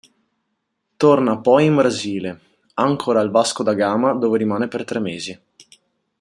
Torna 0.97 1.37
poi 1.37 1.65
in 1.65 1.75
Brasile, 1.75 2.39
ancora 2.73 3.19
al 3.19 3.29
Vasco 3.29 3.61
da 3.61 3.75
Gama, 3.75 4.13
dove 4.13 4.39
rimane 4.39 4.67
per 4.67 4.83
tre 4.83 4.97
mesi. 4.97 5.39